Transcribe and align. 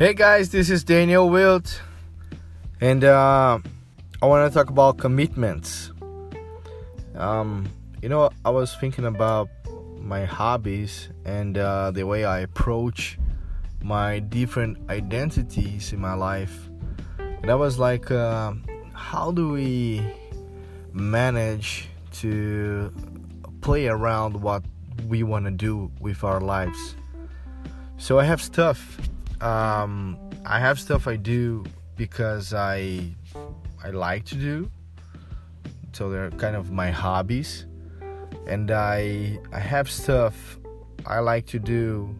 Hey 0.00 0.14
guys, 0.14 0.48
this 0.48 0.70
is 0.70 0.82
Daniel 0.82 1.28
Wilt, 1.28 1.82
and 2.80 3.04
uh, 3.04 3.58
I 4.22 4.26
want 4.26 4.50
to 4.50 4.58
talk 4.58 4.70
about 4.70 4.96
commitments. 4.96 5.92
Um, 7.14 7.68
you 8.00 8.08
know, 8.08 8.30
I 8.42 8.48
was 8.48 8.74
thinking 8.76 9.04
about 9.04 9.50
my 9.98 10.24
hobbies 10.24 11.10
and 11.26 11.58
uh, 11.58 11.90
the 11.90 12.04
way 12.04 12.24
I 12.24 12.38
approach 12.38 13.18
my 13.82 14.20
different 14.20 14.78
identities 14.88 15.92
in 15.92 16.00
my 16.00 16.14
life, 16.14 16.70
and 17.18 17.50
I 17.50 17.54
was 17.56 17.78
like, 17.78 18.10
uh, 18.10 18.54
how 18.94 19.32
do 19.32 19.50
we 19.50 20.00
manage 20.94 21.90
to 22.20 22.90
play 23.60 23.86
around 23.88 24.40
what 24.40 24.64
we 25.08 25.24
want 25.24 25.44
to 25.44 25.50
do 25.50 25.92
with 26.00 26.24
our 26.24 26.40
lives? 26.40 26.96
So 27.98 28.18
I 28.18 28.24
have 28.24 28.40
stuff 28.40 28.96
um, 29.40 30.18
I 30.44 30.58
have 30.58 30.78
stuff 30.78 31.06
I 31.06 31.16
do 31.16 31.64
because 31.96 32.52
I 32.52 33.14
I 33.82 33.90
like 33.90 34.24
to 34.26 34.34
do. 34.34 34.70
So 35.92 36.10
they're 36.10 36.30
kind 36.32 36.56
of 36.56 36.70
my 36.70 36.90
hobbies, 36.90 37.66
and 38.46 38.70
I 38.70 39.38
I 39.52 39.58
have 39.58 39.90
stuff 39.90 40.58
I 41.06 41.20
like 41.20 41.46
to 41.46 41.58
do, 41.58 42.14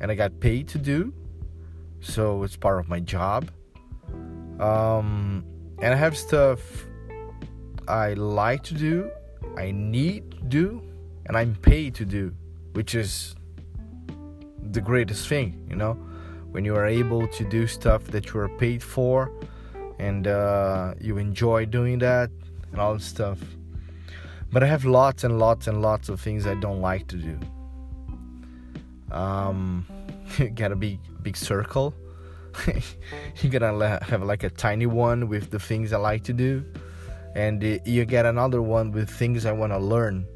and 0.00 0.10
I 0.10 0.14
got 0.14 0.40
paid 0.40 0.68
to 0.68 0.78
do. 0.78 1.12
So 2.00 2.42
it's 2.42 2.56
part 2.56 2.80
of 2.80 2.88
my 2.88 3.00
job. 3.00 3.50
Um, 4.58 5.44
and 5.80 5.94
I 5.94 5.96
have 5.96 6.16
stuff 6.16 6.60
I 7.88 8.12
like 8.14 8.62
to 8.64 8.74
do, 8.74 9.10
I 9.56 9.70
need 9.70 10.32
to 10.32 10.42
do, 10.44 10.82
and 11.26 11.36
I'm 11.36 11.54
paid 11.54 11.94
to 11.94 12.04
do, 12.04 12.34
which 12.72 12.94
is 12.94 13.34
the 14.70 14.80
greatest 14.80 15.28
thing, 15.28 15.66
you 15.68 15.76
know 15.76 15.96
when 16.50 16.64
you 16.64 16.74
are 16.74 16.86
able 16.86 17.26
to 17.28 17.44
do 17.44 17.66
stuff 17.66 18.04
that 18.04 18.32
you 18.32 18.40
are 18.40 18.48
paid 18.48 18.82
for 18.82 19.30
and 19.98 20.26
uh, 20.26 20.94
you 21.00 21.18
enjoy 21.18 21.66
doing 21.66 21.98
that 21.98 22.30
and 22.72 22.80
all 22.80 22.94
that 22.94 23.02
stuff. 23.02 23.38
But 24.52 24.62
I 24.62 24.66
have 24.66 24.84
lots 24.84 25.22
and 25.24 25.38
lots 25.38 25.66
and 25.66 25.82
lots 25.82 26.08
of 26.08 26.20
things 26.20 26.46
I 26.46 26.54
don't 26.54 26.80
like 26.80 27.06
to 27.08 27.16
do. 27.16 27.38
Um, 29.14 29.86
you 30.38 30.48
got 30.54 30.72
a 30.72 30.76
big 30.76 30.98
big 31.22 31.36
circle. 31.36 31.94
you 33.40 33.48
gotta 33.48 34.00
have 34.02 34.22
like 34.22 34.42
a 34.42 34.50
tiny 34.50 34.86
one 34.86 35.28
with 35.28 35.50
the 35.50 35.58
things 35.58 35.92
I 35.92 35.98
like 35.98 36.24
to 36.24 36.32
do, 36.32 36.64
and 37.34 37.62
you 37.84 38.04
get 38.04 38.26
another 38.26 38.60
one 38.60 38.90
with 38.90 39.08
things 39.08 39.46
I 39.46 39.52
want 39.52 39.72
to 39.72 39.78
learn, 39.78 40.26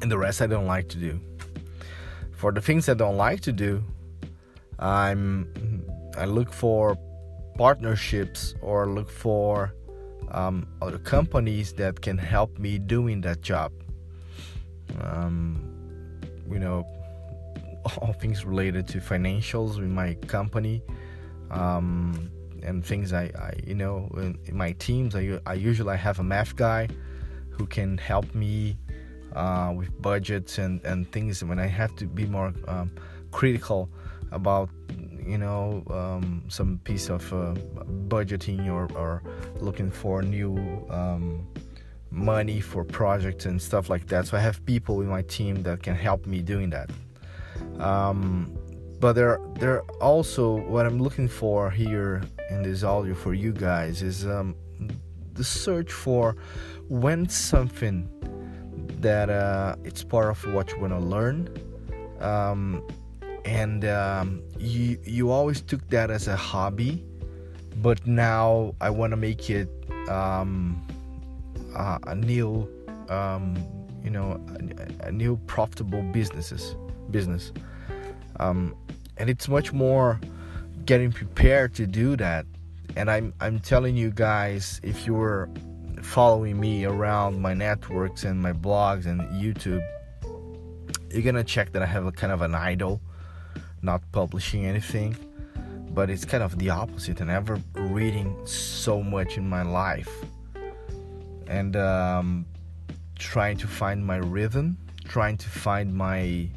and 0.00 0.10
the 0.10 0.16
rest 0.16 0.40
I 0.40 0.46
don't 0.46 0.66
like 0.66 0.88
to 0.90 0.98
do. 0.98 1.20
For 2.32 2.50
the 2.52 2.60
things 2.60 2.88
I 2.88 2.94
don't 2.94 3.16
like 3.16 3.40
to 3.42 3.52
do, 3.52 3.82
I'm 4.78 5.84
I 6.16 6.26
look 6.26 6.52
for 6.52 6.96
partnerships 7.56 8.54
or 8.60 8.88
look 8.88 9.10
for 9.10 9.74
um, 10.30 10.66
other 10.82 10.98
companies 10.98 11.72
that 11.74 12.00
can 12.00 12.18
help 12.18 12.58
me 12.58 12.78
doing 12.78 13.20
that 13.22 13.40
job. 13.40 13.72
Um, 15.00 16.20
you 16.50 16.58
know, 16.58 16.86
all 17.98 18.12
things 18.12 18.44
related 18.44 18.88
to 18.88 18.98
financials 18.98 19.78
with 19.78 19.90
my 19.90 20.14
company, 20.26 20.82
um, 21.50 22.30
and 22.62 22.84
things 22.84 23.12
I, 23.12 23.24
I, 23.24 23.54
you 23.66 23.74
know, 23.74 24.08
in, 24.16 24.38
my 24.52 24.72
teams. 24.72 25.14
I, 25.14 25.40
I 25.46 25.54
usually 25.54 25.96
have 25.96 26.18
a 26.18 26.24
math 26.24 26.56
guy 26.56 26.88
who 27.50 27.66
can 27.66 27.98
help 27.98 28.34
me 28.34 28.76
uh, 29.34 29.72
with 29.76 29.90
budgets 30.00 30.58
and, 30.58 30.82
and 30.84 31.10
things 31.12 31.44
when 31.44 31.58
I 31.58 31.66
have 31.66 31.94
to 31.96 32.06
be 32.06 32.26
more 32.26 32.52
um, 32.66 32.90
critical 33.30 33.90
about 34.34 34.68
you 35.26 35.38
know 35.38 35.82
um, 35.90 36.42
some 36.48 36.78
piece 36.84 37.08
of 37.08 37.32
uh, 37.32 37.54
budgeting 38.08 38.68
or, 38.68 38.86
or 38.96 39.22
looking 39.60 39.90
for 39.90 40.22
new 40.22 40.56
um, 40.90 41.46
money 42.10 42.60
for 42.60 42.84
projects 42.84 43.46
and 43.46 43.60
stuff 43.60 43.88
like 43.88 44.06
that. 44.08 44.26
So 44.26 44.36
i 44.36 44.40
have 44.40 44.64
people 44.66 45.00
in 45.00 45.08
my 45.08 45.22
team 45.22 45.62
that 45.62 45.82
can 45.82 45.94
help 45.94 46.26
me 46.26 46.42
doing 46.42 46.70
that. 46.70 46.90
Um, 47.78 48.56
but 49.00 49.14
there 49.14 49.38
there 49.58 49.82
also 50.00 50.56
what 50.56 50.86
i'm 50.86 50.98
looking 51.02 51.28
for 51.28 51.70
here 51.70 52.22
in 52.50 52.62
this 52.62 52.82
audio 52.82 53.14
for 53.14 53.34
you 53.34 53.52
guys 53.52 54.02
is 54.02 54.26
um, 54.26 54.54
the 55.34 55.44
search 55.44 55.92
for 55.92 56.36
when 56.88 57.28
something 57.28 58.08
that 59.00 59.28
uh, 59.28 59.76
it's 59.84 60.02
part 60.02 60.30
of 60.30 60.54
what 60.54 60.70
you 60.70 60.80
want 60.80 60.92
to 60.92 60.98
learn. 60.98 61.48
Um, 62.20 62.86
and 63.44 63.84
um, 63.84 64.42
you 64.58 64.98
you 65.04 65.30
always 65.30 65.60
took 65.60 65.86
that 65.90 66.10
as 66.10 66.28
a 66.28 66.36
hobby, 66.36 67.04
but 67.82 68.06
now 68.06 68.74
I 68.80 68.90
want 68.90 69.10
to 69.10 69.16
make 69.16 69.50
it 69.50 69.68
um, 70.08 70.82
uh, 71.76 71.98
a 72.06 72.14
new 72.14 72.68
um, 73.08 73.56
you 74.02 74.10
know 74.10 74.40
a, 75.02 75.08
a, 75.08 75.12
new 75.12 75.36
profitable 75.46 76.02
businesses 76.02 76.76
business, 77.10 77.52
um, 78.40 78.74
and 79.18 79.28
it's 79.28 79.48
much 79.48 79.72
more 79.72 80.20
getting 80.86 81.12
prepared 81.12 81.74
to 81.74 81.86
do 81.86 82.16
that. 82.16 82.46
And 82.96 83.10
I'm 83.10 83.34
I'm 83.40 83.58
telling 83.58 83.96
you 83.96 84.10
guys, 84.10 84.80
if 84.82 85.06
you're 85.06 85.50
following 86.00 86.58
me 86.58 86.84
around 86.84 87.40
my 87.40 87.54
networks 87.54 88.24
and 88.24 88.40
my 88.40 88.52
blogs 88.52 89.04
and 89.06 89.20
YouTube, 89.32 89.84
you're 91.10 91.22
gonna 91.22 91.44
check 91.44 91.72
that 91.72 91.82
I 91.82 91.86
have 91.86 92.06
a 92.06 92.12
kind 92.12 92.32
of 92.32 92.40
an 92.40 92.54
idle 92.54 93.02
not 93.84 94.00
publishing 94.12 94.66
anything 94.66 95.16
but 95.90 96.10
it's 96.10 96.24
kind 96.24 96.42
of 96.42 96.58
the 96.58 96.70
opposite. 96.70 97.20
And 97.20 97.30
ever 97.30 97.60
reading 97.74 98.36
so 98.44 99.00
much 99.00 99.38
in 99.38 99.48
my 99.48 99.62
life 99.62 100.10
and 101.46 101.76
um, 101.76 102.46
trying 103.16 103.56
to 103.58 103.68
find 103.68 104.04
my 104.04 104.16
rhythm 104.16 104.76
trying 105.04 105.36
to 105.36 105.48
find 105.48 105.94
my 105.94 106.48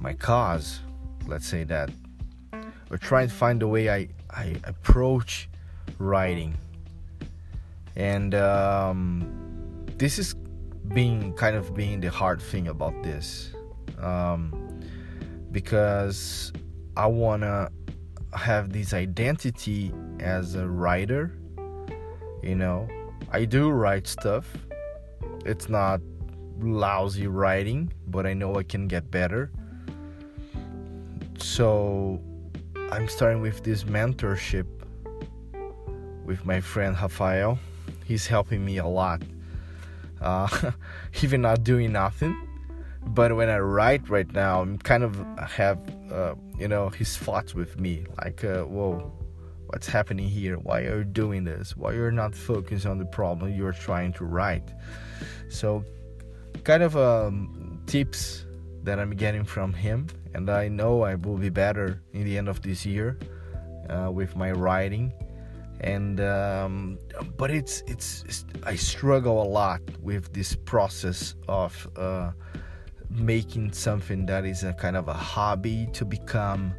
my 0.00 0.14
cause 0.14 0.80
let's 1.26 1.46
say 1.46 1.62
that 1.62 1.90
or 2.90 2.96
trying 2.96 3.28
to 3.28 3.34
find 3.34 3.60
the 3.60 3.68
way 3.68 3.90
i 3.90 4.08
i 4.30 4.56
approach 4.64 5.48
writing. 5.98 6.56
And 7.96 8.34
um, 8.34 9.86
this 9.96 10.18
is 10.18 10.34
being 10.88 11.32
kind 11.34 11.56
of 11.56 11.74
being 11.74 12.00
the 12.00 12.10
hard 12.10 12.40
thing 12.40 12.68
about 12.68 13.02
this. 13.02 13.52
Um, 14.00 14.65
because 15.56 16.52
I 16.98 17.06
want 17.06 17.40
to 17.40 17.72
have 18.34 18.74
this 18.74 18.92
identity 18.92 19.90
as 20.20 20.54
a 20.54 20.68
writer. 20.68 21.32
You 22.42 22.56
know, 22.56 22.86
I 23.32 23.46
do 23.46 23.70
write 23.70 24.06
stuff. 24.06 24.54
It's 25.46 25.70
not 25.70 26.02
lousy 26.60 27.26
writing, 27.26 27.90
but 28.06 28.26
I 28.26 28.34
know 28.34 28.56
I 28.56 28.64
can 28.64 28.86
get 28.86 29.10
better. 29.10 29.50
So 31.38 32.20
I'm 32.92 33.08
starting 33.08 33.40
with 33.40 33.64
this 33.64 33.84
mentorship 33.84 34.66
with 36.26 36.44
my 36.44 36.60
friend 36.60 36.94
Rafael. 37.00 37.58
He's 38.04 38.26
helping 38.26 38.62
me 38.62 38.76
a 38.76 38.86
lot. 38.86 39.22
Uh, 40.20 40.72
even 41.22 41.40
not 41.40 41.64
doing 41.64 41.92
nothing, 41.92 42.45
but 43.08 43.34
when 43.36 43.48
I 43.48 43.58
write 43.58 44.08
right 44.08 44.30
now, 44.32 44.62
I'm 44.62 44.78
kind 44.78 45.02
of 45.02 45.24
have 45.38 45.78
uh, 46.12 46.34
you 46.58 46.68
know 46.68 46.88
his 46.88 47.16
thoughts 47.16 47.54
with 47.54 47.78
me, 47.78 48.04
like, 48.18 48.44
uh, 48.44 48.62
whoa, 48.64 49.12
what's 49.66 49.86
happening 49.86 50.28
here? 50.28 50.56
Why 50.56 50.80
are 50.82 50.98
you 50.98 51.04
doing 51.04 51.44
this? 51.44 51.76
Why 51.76 51.92
you're 51.92 52.10
not 52.10 52.34
focused 52.34 52.86
on 52.86 52.98
the 52.98 53.04
problem 53.06 53.52
you're 53.52 53.72
trying 53.72 54.12
to 54.14 54.24
write? 54.24 54.72
So, 55.48 55.84
kind 56.64 56.82
of 56.82 56.96
um, 56.96 57.82
tips 57.86 58.44
that 58.82 58.98
I'm 58.98 59.10
getting 59.10 59.44
from 59.44 59.72
him, 59.72 60.08
and 60.34 60.50
I 60.50 60.68
know 60.68 61.02
I 61.02 61.14
will 61.14 61.38
be 61.38 61.50
better 61.50 62.02
in 62.12 62.24
the 62.24 62.38
end 62.38 62.48
of 62.48 62.62
this 62.62 62.84
year 62.84 63.18
uh, 63.88 64.10
with 64.12 64.36
my 64.36 64.52
writing. 64.52 65.12
And 65.80 66.20
um, 66.20 66.98
but 67.36 67.50
it's, 67.50 67.82
it's, 67.86 68.24
it's 68.24 68.46
I 68.64 68.76
struggle 68.76 69.42
a 69.42 69.48
lot 69.48 69.82
with 70.00 70.32
this 70.32 70.56
process 70.56 71.34
of 71.48 71.86
uh, 71.96 72.30
making 73.10 73.72
something 73.72 74.26
that 74.26 74.44
is 74.44 74.64
a 74.64 74.72
kind 74.72 74.96
of 74.96 75.08
a 75.08 75.14
hobby 75.14 75.88
to 75.92 76.04
become 76.04 76.74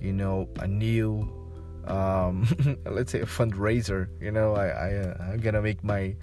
you 0.00 0.12
know 0.12 0.48
a 0.60 0.66
new 0.66 1.28
um, 1.86 2.46
let's 2.86 3.12
say 3.12 3.20
a 3.20 3.26
fundraiser 3.26 4.08
you 4.20 4.30
know 4.30 4.54
i, 4.54 4.66
I 4.66 4.94
uh, 4.96 5.16
i'm 5.32 5.40
gonna 5.40 5.62
make 5.62 5.82
my 5.84 6.14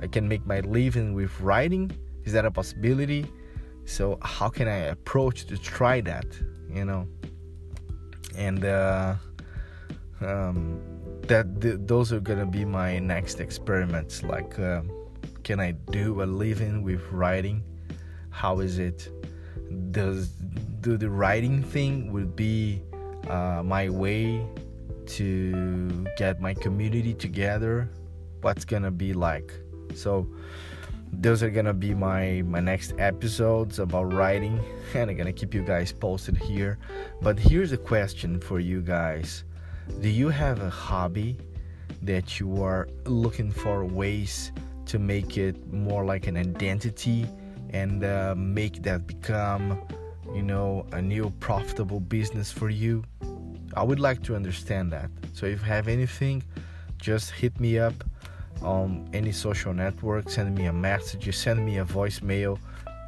i 0.00 0.06
can 0.06 0.28
make 0.28 0.46
my 0.46 0.60
living 0.60 1.14
with 1.14 1.40
writing. 1.40 1.90
Is 2.24 2.32
that 2.34 2.44
a 2.44 2.50
possibility? 2.50 3.26
So 3.84 4.18
how 4.22 4.48
can 4.48 4.68
i 4.68 4.76
approach 4.76 5.46
to 5.46 5.56
try 5.56 6.00
that 6.02 6.26
you 6.72 6.84
know? 6.84 7.08
And 8.36 8.64
uh, 8.64 9.14
um, 10.20 10.80
that 11.22 11.60
th- 11.60 11.78
those 11.80 12.12
are 12.12 12.20
gonna 12.20 12.46
be 12.46 12.64
my 12.64 12.98
next 12.98 13.40
experiments. 13.40 14.22
Like 14.22 14.58
uh, 14.58 14.82
can 15.42 15.60
i 15.60 15.72
do 15.90 16.22
a 16.22 16.26
living 16.26 16.82
with 16.82 17.02
writing 17.10 17.62
how 18.38 18.60
is 18.60 18.78
it? 18.78 19.10
Does 19.90 20.28
do 20.80 20.96
the 20.96 21.10
writing 21.10 21.60
thing 21.60 22.12
would 22.12 22.36
be 22.36 22.80
uh, 23.26 23.62
my 23.64 23.88
way 23.88 24.46
to 25.18 26.06
get 26.16 26.40
my 26.40 26.54
community 26.54 27.14
together? 27.14 27.90
What's 28.42 28.64
gonna 28.64 28.92
be 28.92 29.12
like? 29.12 29.52
So 29.94 30.28
those 31.12 31.42
are 31.42 31.50
gonna 31.50 31.74
be 31.74 31.94
my 31.94 32.42
my 32.46 32.60
next 32.60 32.94
episodes 32.98 33.80
about 33.80 34.12
writing 34.12 34.60
and 34.94 35.10
i'm 35.10 35.16
gonna 35.16 35.32
keep 35.32 35.52
you 35.52 35.62
guys 35.62 35.90
posted 35.90 36.36
here. 36.36 36.78
But 37.20 37.40
here's 37.40 37.72
a 37.72 37.76
question 37.92 38.38
for 38.38 38.60
you 38.60 38.82
guys. 38.82 39.42
Do 40.00 40.08
you 40.08 40.28
have 40.28 40.62
a 40.62 40.70
hobby 40.70 41.38
that 42.02 42.38
you 42.38 42.62
are 42.62 42.88
looking 43.04 43.50
for 43.50 43.84
ways 43.84 44.52
to 44.86 45.00
make 45.00 45.36
it 45.36 45.56
more 45.72 46.04
like 46.04 46.28
an 46.28 46.36
identity 46.36 47.26
and 47.70 48.04
uh, 48.04 48.34
make 48.36 48.82
that 48.82 49.06
become 49.06 49.80
you 50.34 50.42
know 50.42 50.86
a 50.92 51.02
new 51.02 51.30
profitable 51.40 52.00
business 52.00 52.50
for 52.52 52.70
you. 52.70 53.04
I 53.74 53.82
would 53.82 54.00
like 54.00 54.22
to 54.24 54.34
understand 54.34 54.92
that. 54.92 55.10
So 55.32 55.46
if 55.46 55.60
you 55.60 55.66
have 55.66 55.88
anything 55.88 56.42
just 56.98 57.30
hit 57.30 57.60
me 57.60 57.78
up 57.78 57.94
on 58.62 59.08
any 59.12 59.30
social 59.30 59.72
network 59.72 60.28
send 60.28 60.52
me 60.52 60.66
a 60.66 60.72
message 60.72 61.32
send 61.36 61.64
me 61.64 61.78
a 61.78 61.84
voicemail 61.84 62.58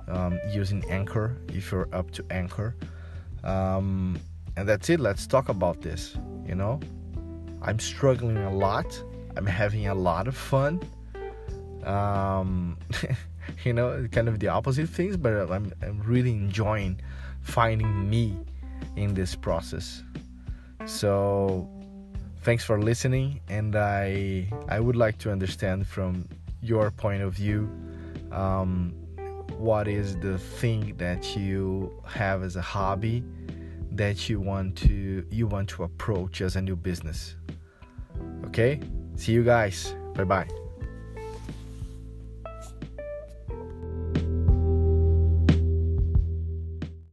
um, 0.07 0.39
using 0.49 0.89
anchor 0.89 1.37
if 1.49 1.73
you're 1.73 1.89
up 1.93 2.11
to 2.13 2.25
anchor. 2.31 2.77
Um, 3.43 4.19
and 4.57 4.69
that's 4.69 4.91
it. 4.91 5.01
Let's 5.01 5.27
talk 5.27 5.49
about 5.49 5.81
this 5.81 6.17
you 6.51 6.57
know? 6.57 6.81
I'm 7.63 7.79
struggling 7.79 8.39
a 8.39 8.53
lot. 8.53 9.03
I'm 9.37 9.47
having 9.47 9.87
a 9.87 9.95
lot 9.95 10.27
of 10.27 10.37
fun. 10.37 10.81
Um, 11.85 12.77
you 13.65 13.73
know 13.73 14.07
kind 14.13 14.29
of 14.29 14.39
the 14.39 14.49
opposite 14.49 14.89
things 14.89 15.17
but 15.17 15.33
I'm, 15.51 15.73
I'm 15.83 16.01
really 16.03 16.33
enjoying 16.33 17.01
finding 17.43 18.09
me 18.09 18.37
in 18.97 19.15
this 19.15 19.35
process. 19.35 20.03
So 20.87 21.69
thanks 22.43 22.65
for 22.65 22.81
listening 22.81 23.39
and 23.51 23.77
i 23.77 24.49
i 24.71 24.81
would 24.81 24.97
like 24.97 25.19
to 25.19 25.31
understand 25.31 25.87
from 25.87 26.27
your 26.63 26.91
point 26.91 27.23
of 27.23 27.35
view 27.35 27.71
um, 28.33 28.95
what 29.59 29.89
is 29.89 30.17
the 30.21 30.39
thing 30.39 30.95
that 30.97 31.37
you 31.37 31.93
have 32.07 32.43
as 32.43 32.57
a 32.57 32.63
hobby 32.63 33.23
that 33.93 34.29
you 34.29 34.41
want 34.41 34.77
to 34.77 35.27
you 35.31 35.47
want 35.47 35.69
to 35.69 35.83
approach 35.83 36.41
as 36.41 36.57
a 36.57 36.63
new 36.63 36.77
business? 36.77 37.37
Okay? 38.47 38.81
See 39.17 39.33
you 39.33 39.43
guys. 39.43 39.95
Bye 40.15 40.25
bye 40.25 40.70